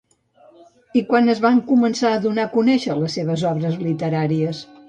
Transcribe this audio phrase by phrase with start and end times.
[1.01, 4.69] I quan és que va començar a donar a conèixer les seves obres literàries?